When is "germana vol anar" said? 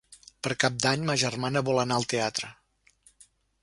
1.25-2.01